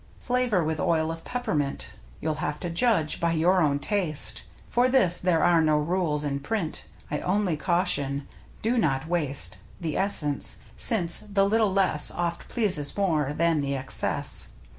[0.17, 1.91] Flavor with oil of peppermint
[2.21, 4.41] (You'll have to judge by your own taste).
[4.67, 8.27] For this there are no rules in print, I only caution:"
[8.63, 14.53] Do not waste The essence." Since the little less Oft pleases more than the excess.